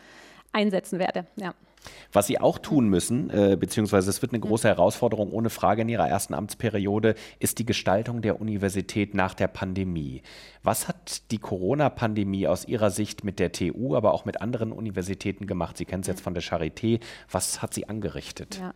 [0.51, 1.25] einsetzen werde.
[1.35, 1.53] Ja.
[2.11, 5.89] Was Sie auch tun müssen, äh, beziehungsweise es wird eine große Herausforderung ohne Frage in
[5.89, 10.21] Ihrer ersten Amtsperiode, ist die Gestaltung der Universität nach der Pandemie.
[10.63, 15.47] Was hat die Corona-Pandemie aus Ihrer Sicht mit der TU, aber auch mit anderen Universitäten
[15.47, 15.77] gemacht?
[15.77, 16.99] Sie kennen es jetzt von der Charité.
[17.31, 18.59] Was hat sie angerichtet?
[18.59, 18.73] Ja.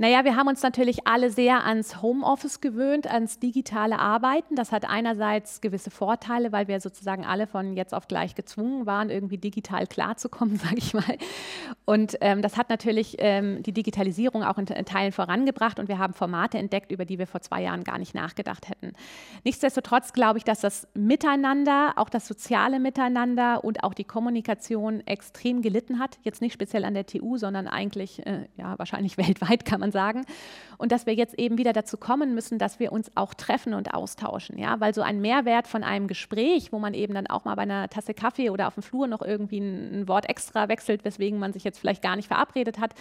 [0.00, 4.56] Naja, wir haben uns natürlich alle sehr ans Homeoffice gewöhnt, ans digitale Arbeiten.
[4.56, 9.10] Das hat einerseits gewisse Vorteile, weil wir sozusagen alle von jetzt auf gleich gezwungen waren,
[9.10, 11.18] irgendwie digital klarzukommen, sage ich mal.
[11.84, 15.98] Und ähm, das hat natürlich ähm, die Digitalisierung auch in, in, Teilen vorangebracht und wir
[15.98, 18.94] haben Formate entdeckt, über die wir vor zwei Jahren gar nicht nachgedacht hätten.
[19.44, 25.60] Nichtsdestotrotz glaube ich, dass das Miteinander, auch das soziale Miteinander und auch die Kommunikation extrem
[25.60, 26.18] gelitten hat.
[26.22, 29.92] Jetzt nicht speziell an der TU, sondern eigentlich, äh, ja, wahrscheinlich weltweit kann man man
[29.92, 30.24] sagen.
[30.78, 33.92] Und dass wir jetzt eben wieder dazu kommen müssen, dass wir uns auch treffen und
[33.92, 34.58] austauschen.
[34.58, 34.80] Ja?
[34.80, 37.88] Weil so ein Mehrwert von einem Gespräch, wo man eben dann auch mal bei einer
[37.90, 41.52] Tasse Kaffee oder auf dem Flur noch irgendwie ein, ein Wort extra wechselt, weswegen man
[41.52, 42.94] sich jetzt vielleicht gar nicht verabredet hat,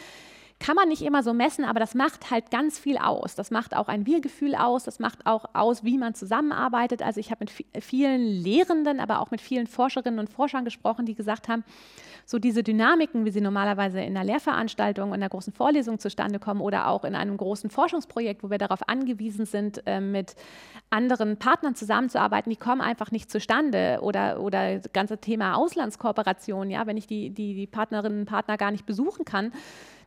[0.60, 3.34] kann man nicht immer so messen, aber das macht halt ganz viel aus.
[3.36, 7.02] Das macht auch ein Wir-Gefühl aus, das macht auch aus, wie man zusammenarbeitet.
[7.02, 11.16] Also ich habe mit vielen Lehrenden, aber auch mit vielen Forscherinnen und Forschern gesprochen, die
[11.16, 11.64] gesagt haben,
[12.26, 16.62] so diese Dynamiken, wie sie normalerweise in einer Lehrveranstaltung, in einer großen Vorlesung zustande kommen
[16.62, 20.36] oder auch in einem großen Forschungsprojekt, wo wir darauf angewiesen sind, äh, mit
[20.90, 24.00] anderen Partnern zusammenzuarbeiten, die kommen einfach nicht zustande.
[24.02, 28.58] Oder, oder das ganze Thema Auslandskooperation, ja, wenn ich die, die, die Partnerinnen und Partner
[28.58, 29.52] gar nicht besuchen kann,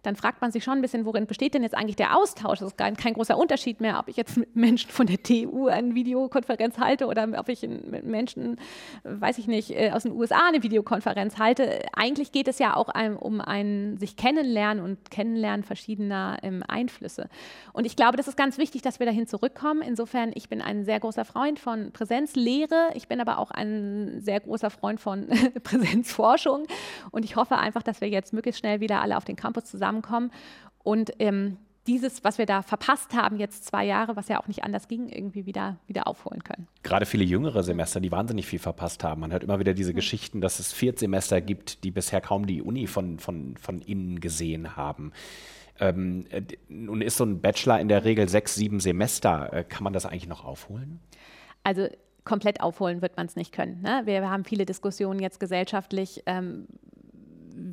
[0.03, 2.59] dann fragt man sich schon ein bisschen, worin besteht denn jetzt eigentlich der Austausch?
[2.59, 5.69] Das ist kein, kein großer Unterschied mehr, ob ich jetzt mit Menschen von der TU
[5.69, 8.57] eine Videokonferenz halte oder ob ich mit Menschen,
[9.05, 11.83] weiß ich nicht, äh, aus den USA eine Videokonferenz halte.
[11.93, 17.29] Eigentlich geht es ja auch um ein sich kennenlernen und kennenlernen verschiedener ähm, Einflüsse.
[17.73, 19.83] Und ich glaube, das ist ganz wichtig, dass wir dahin zurückkommen.
[19.83, 22.91] Insofern, ich bin ein sehr großer Freund von Präsenzlehre.
[22.95, 25.29] Ich bin aber auch ein sehr großer Freund von
[25.63, 26.67] Präsenzforschung.
[27.13, 29.92] Und ich hoffe einfach, dass wir jetzt möglichst schnell wieder alle auf den Campus zusammen
[29.93, 30.31] zusammenkommen.
[30.83, 34.63] Und ähm, dieses, was wir da verpasst haben, jetzt zwei Jahre, was ja auch nicht
[34.63, 36.69] anders ging, irgendwie wieder, wieder aufholen können.
[36.85, 39.21] Gerade viele jüngere Semester, die wahnsinnig viel verpasst haben.
[39.21, 39.97] Man hört immer wieder diese mhm.
[39.97, 44.77] Geschichten, dass es Viertsemester gibt, die bisher kaum die Uni von, von, von innen gesehen
[44.77, 45.13] haben.
[45.81, 49.53] Ähm, äh, nun ist so ein Bachelor in der Regel sechs, sieben Semester.
[49.53, 51.01] Äh, kann man das eigentlich noch aufholen?
[51.65, 51.89] Also
[52.25, 53.83] komplett aufholen wird man es nicht können.
[53.83, 54.03] Ne?
[54.05, 56.23] Wir haben viele Diskussionen jetzt gesellschaftlich.
[56.27, 56.69] Ähm,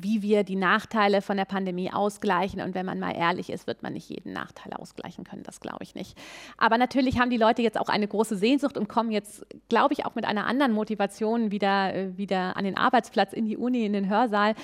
[0.02, 2.60] wie wir die Nachteile von der Pandemie ausgleichen.
[2.60, 5.42] Und wenn man mal ehrlich ist, wird man nicht jeden Nachteil ausgleichen können.
[5.42, 6.16] Das glaube ich nicht.
[6.56, 10.06] Aber natürlich haben die Leute jetzt auch eine große Sehnsucht und kommen jetzt, glaube ich,
[10.06, 13.92] auch mit einer anderen Motivation wieder, äh, wieder an den Arbeitsplatz, in die Uni, in
[13.92, 14.54] den Hörsaal.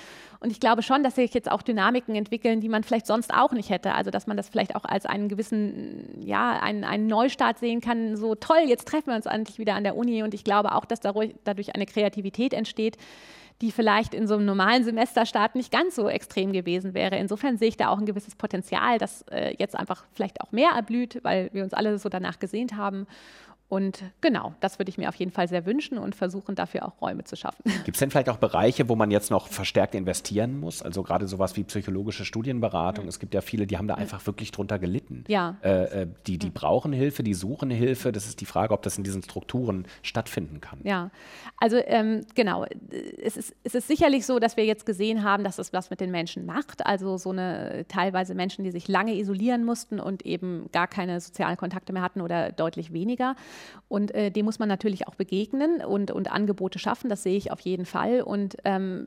[0.41, 3.53] Und ich glaube schon, dass sich jetzt auch Dynamiken entwickeln, die man vielleicht sonst auch
[3.53, 3.95] nicht hätte.
[3.95, 8.17] Also, dass man das vielleicht auch als einen gewissen, ja, einen, einen Neustart sehen kann.
[8.17, 10.23] So toll, jetzt treffen wir uns endlich wieder an der Uni.
[10.23, 12.97] Und ich glaube auch, dass dadurch eine Kreativität entsteht,
[13.63, 17.17] die vielleicht in so einem normalen Semesterstart nicht ganz so extrem gewesen wäre.
[17.17, 20.71] Insofern sehe ich da auch ein gewisses Potenzial, das äh, jetzt einfach vielleicht auch mehr
[20.71, 23.07] erblüht, weil wir uns alle so danach gesehnt haben.
[23.69, 27.01] Und genau, das würde ich mir auf jeden Fall sehr wünschen und versuchen, dafür auch
[27.01, 27.65] Räume zu schaffen.
[27.85, 30.83] Gibt es denn vielleicht auch Bereiche, wo man jetzt noch verstärkt investieren muss?
[30.83, 33.07] Also gerade sowas wie psychologische Studienberatung.
[33.07, 33.09] Mhm.
[33.09, 35.25] Es gibt ja viele, die haben da einfach wirklich drunter gelitten.
[35.27, 35.57] Ja.
[35.65, 38.13] Äh, äh die, die brauchen Hilfe, die suchen Hilfe.
[38.13, 40.79] Das ist die Frage, ob das in diesen Strukturen stattfinden kann.
[40.85, 41.11] Ja,
[41.59, 42.67] also ähm, genau.
[43.21, 46.01] Es ist, es ist sicherlich so, dass wir jetzt gesehen haben, dass es was mit
[46.01, 46.87] den Menschen macht.
[46.87, 51.57] Also so eine teilweise Menschen, die sich lange isolieren mussten und eben gar keine sozialen
[51.57, 53.35] Kontakte mehr hatten oder deutlich weniger.
[53.89, 57.53] Und äh, dem muss man natürlich auch begegnen und, und Angebote schaffen, das sehe ich
[57.53, 58.23] auf jeden Fall.
[58.23, 59.07] Und ähm,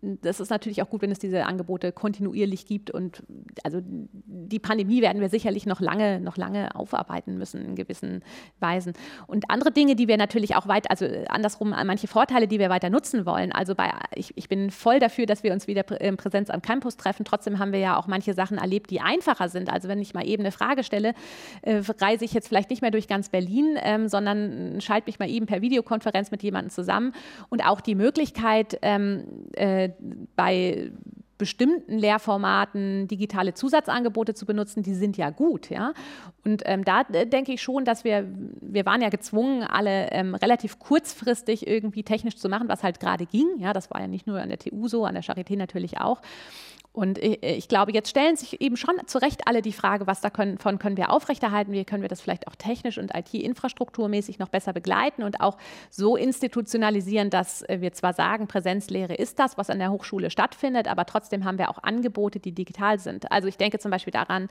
[0.00, 2.90] das ist natürlich auch gut, wenn es diese Angebote kontinuierlich gibt.
[2.90, 3.22] Und
[3.62, 8.22] also die Pandemie werden wir sicherlich noch lange, noch lange aufarbeiten müssen in gewissen
[8.58, 8.94] Weisen.
[9.26, 12.90] Und andere Dinge, die wir natürlich auch weit, also andersrum, manche Vorteile, die wir weiter
[12.90, 13.52] nutzen wollen.
[13.52, 16.96] Also bei, ich, ich bin voll dafür, dass wir uns wieder in Präsenz am Campus
[16.96, 17.24] treffen.
[17.24, 19.70] Trotzdem haben wir ja auch manche Sachen erlebt, die einfacher sind.
[19.70, 21.14] Also wenn ich mal eben eine Frage stelle,
[21.62, 25.28] äh, reise ich jetzt vielleicht nicht mehr durch ganz Berlin, ähm, sondern schalte mich mal
[25.28, 27.12] eben per Videokonferenz mit jemandem zusammen.
[27.48, 29.90] Und auch die Möglichkeit, ähm, äh,
[30.36, 30.90] bei
[31.40, 35.94] bestimmten Lehrformaten digitale Zusatzangebote zu benutzen, die sind ja gut, ja.
[36.44, 38.28] Und ähm, da äh, denke ich schon, dass wir,
[38.60, 43.24] wir waren ja gezwungen, alle ähm, relativ kurzfristig irgendwie technisch zu machen, was halt gerade
[43.24, 43.46] ging.
[43.58, 46.20] Ja, das war ja nicht nur an der TU so, an der Charité natürlich auch.
[46.92, 50.58] Und ich glaube, jetzt stellen sich eben schon zu Recht alle die Frage, was davon
[50.58, 55.22] können wir aufrechterhalten, wie können wir das vielleicht auch technisch und IT-infrastrukturmäßig noch besser begleiten
[55.22, 55.56] und auch
[55.88, 61.06] so institutionalisieren, dass wir zwar sagen, Präsenzlehre ist das, was an der Hochschule stattfindet, aber
[61.06, 63.30] trotzdem haben wir auch Angebote, die digital sind.
[63.30, 64.48] Also ich denke zum Beispiel daran,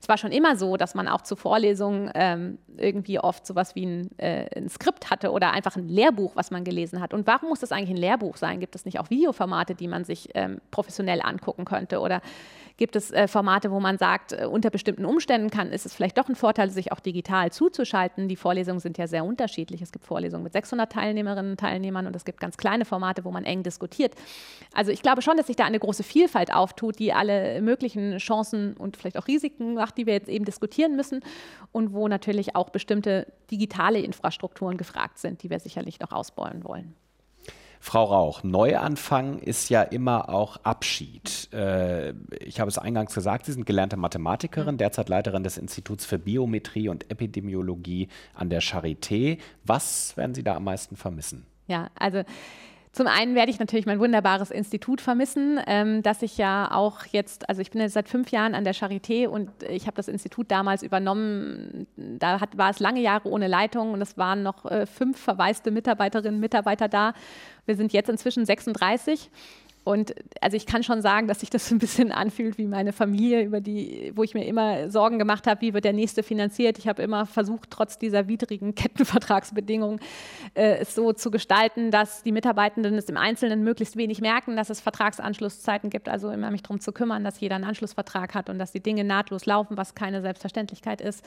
[0.00, 3.84] es war schon immer so, dass man auch zu Vorlesungen ähm, irgendwie oft sowas wie
[3.84, 7.12] ein, äh, ein Skript hatte oder einfach ein Lehrbuch, was man gelesen hat.
[7.12, 8.60] Und warum muss das eigentlich ein Lehrbuch sein?
[8.60, 11.81] Gibt es nicht auch Videoformate, die man sich ähm, professionell angucken könnte?
[11.82, 12.00] Könnte?
[12.00, 12.20] Oder
[12.76, 16.16] gibt es äh, Formate, wo man sagt, äh, unter bestimmten Umständen kann, ist es vielleicht
[16.18, 18.28] doch ein Vorteil, sich auch digital zuzuschalten?
[18.28, 19.82] Die Vorlesungen sind ja sehr unterschiedlich.
[19.82, 23.30] Es gibt Vorlesungen mit 600 Teilnehmerinnen und Teilnehmern und es gibt ganz kleine Formate, wo
[23.30, 24.14] man eng diskutiert.
[24.74, 28.74] Also ich glaube schon, dass sich da eine große Vielfalt auftut, die alle möglichen Chancen
[28.76, 31.20] und vielleicht auch Risiken macht, die wir jetzt eben diskutieren müssen
[31.72, 36.94] und wo natürlich auch bestimmte digitale Infrastrukturen gefragt sind, die wir sicherlich noch ausbauen wollen.
[37.84, 41.52] Frau Rauch, Neuanfang ist ja immer auch Abschied.
[41.52, 46.20] Äh, ich habe es eingangs gesagt, Sie sind gelernte Mathematikerin, derzeit Leiterin des Instituts für
[46.20, 49.38] Biometrie und Epidemiologie an der Charité.
[49.64, 51.44] Was werden Sie da am meisten vermissen?
[51.66, 52.22] Ja, also
[52.92, 57.48] Zum einen werde ich natürlich mein wunderbares Institut vermissen, ähm, das ich ja auch jetzt,
[57.48, 60.50] also ich bin jetzt seit fünf Jahren an der Charité und ich habe das Institut
[60.50, 61.86] damals übernommen.
[61.96, 65.70] Da hat, war es lange Jahre ohne Leitung und es waren noch äh, fünf verwaiste
[65.70, 67.14] Mitarbeiterinnen und Mitarbeiter da.
[67.64, 69.30] Wir sind jetzt inzwischen 36
[69.84, 73.42] und also ich kann schon sagen, dass sich das ein bisschen anfühlt wie meine Familie,
[73.42, 76.78] über die, wo ich mir immer Sorgen gemacht habe, wie wird der nächste finanziert.
[76.78, 79.98] Ich habe immer versucht, trotz dieser widrigen Kettenvertragsbedingungen
[80.54, 84.70] äh, es so zu gestalten, dass die Mitarbeitenden es im Einzelnen möglichst wenig merken, dass
[84.70, 86.08] es Vertragsanschlusszeiten gibt.
[86.08, 89.02] Also immer mich darum zu kümmern, dass jeder einen Anschlussvertrag hat und dass die Dinge
[89.02, 91.24] nahtlos laufen, was keine Selbstverständlichkeit ist.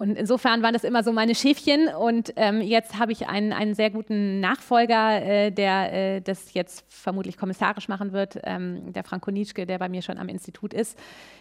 [0.00, 1.88] Und insofern waren das immer so meine Schäfchen.
[1.88, 6.86] Und ähm, jetzt habe ich einen, einen sehr guten Nachfolger, äh, der äh, das jetzt
[6.88, 10.98] vermutlich kommissarisch machen wird, ähm, der Frank Konitschke, der bei mir schon am Institut ist,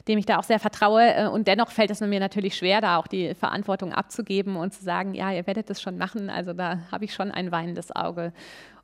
[0.09, 1.03] dem ich da auch sehr vertraue.
[1.03, 4.83] Äh, und dennoch fällt es mir natürlich schwer, da auch die Verantwortung abzugeben und zu
[4.83, 6.29] sagen, ja, ihr werdet das schon machen.
[6.29, 8.33] Also da habe ich schon ein weinendes Auge.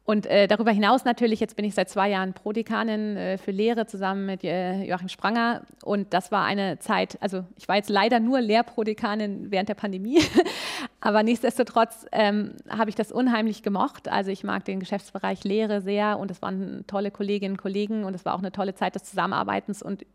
[0.05, 3.87] Und äh, darüber hinaus natürlich, jetzt bin ich seit zwei Jahren Prodekanin äh, für Lehre
[3.87, 5.63] zusammen mit äh, Joachim Spranger.
[5.83, 10.21] Und das war eine Zeit, also ich war jetzt leider nur Lehrprodekanin während der Pandemie,
[10.99, 14.07] aber nichtsdestotrotz ähm, habe ich das unheimlich gemocht.
[14.07, 18.13] Also ich mag den Geschäftsbereich Lehre sehr und es waren tolle Kolleginnen und Kollegen und
[18.13, 20.05] es war auch eine tolle Zeit des Zusammenarbeitens und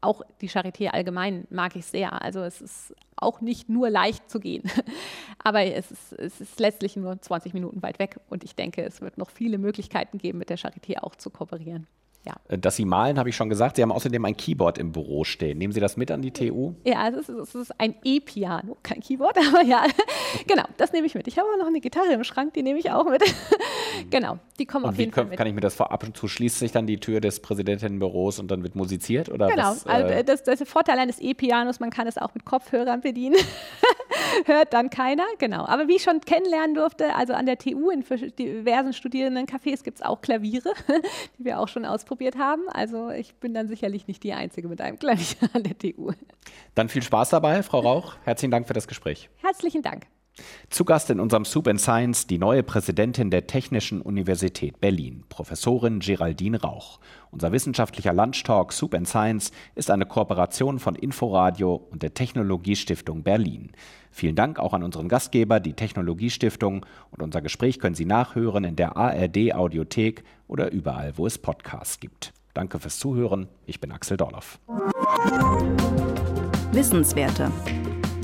[0.00, 2.22] auch die Charité allgemein mag ich sehr.
[2.22, 4.62] Also es ist auch nicht nur leicht zu gehen,
[5.42, 9.00] aber es ist, es ist letztlich nur 20 Minuten weit weg und ich denke, es
[9.00, 11.88] wird noch viele Möglichkeiten geben, mit der Charité auch zu kooperieren.
[12.24, 12.34] Ja.
[12.48, 13.76] Äh, dass Sie malen, habe ich schon gesagt.
[13.76, 15.58] Sie haben außerdem ein Keyboard im Büro stehen.
[15.58, 16.74] Nehmen Sie das mit an die TU?
[16.84, 19.84] Ja, es ist, es ist ein E-Piano, kein Keyboard, aber ja,
[20.46, 21.26] genau, das nehme ich mit.
[21.28, 23.22] Ich habe auch noch eine Gitarre im Schrank, die nehme ich auch mit.
[24.10, 25.38] genau, die kommen und auf jeden Fall mit.
[25.38, 28.50] Kann ich mir das vorab und zu schließt sich dann die Tür des Präsidentinnenbüros und
[28.50, 29.28] dann wird musiziert?
[29.28, 32.18] Oder genau, was, äh also das, das ist der Vorteil eines E-Pianos, man kann es
[32.18, 33.36] auch mit Kopfhörern bedienen.
[34.44, 35.64] Hört dann keiner, genau.
[35.66, 38.04] Aber wie ich schon kennenlernen durfte, also an der TU in
[38.38, 40.72] diversen Studierendencafés gibt es auch Klaviere,
[41.38, 42.62] die wir auch schon ausprobiert haben.
[42.70, 46.12] Also ich bin dann sicherlich nicht die Einzige mit einem Klavier an der TU.
[46.74, 48.16] Dann viel Spaß dabei, Frau Rauch.
[48.24, 49.28] Herzlichen Dank für das Gespräch.
[49.36, 50.06] Herzlichen Dank.
[50.70, 55.98] Zu Gast in unserem Soup and Science die neue Präsidentin der Technischen Universität Berlin, Professorin
[55.98, 57.00] Geraldine Rauch.
[57.32, 63.72] Unser wissenschaftlicher Lunchtalk Soup and Science ist eine Kooperation von Inforadio und der Technologiestiftung Berlin.
[64.10, 68.76] Vielen Dank auch an unseren Gastgeber, die Technologiestiftung, und unser Gespräch können Sie nachhören in
[68.76, 72.32] der ARD Audiothek oder überall, wo es Podcasts gibt.
[72.54, 73.48] Danke fürs Zuhören.
[73.66, 74.58] Ich bin Axel Dorloff.
[76.72, 77.50] Wissenswerte.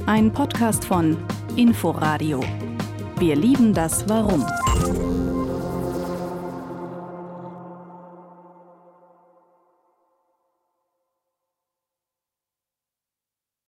[0.07, 1.17] Ein Podcast von
[1.57, 2.41] Inforadio.
[3.19, 4.45] Wir lieben das Warum.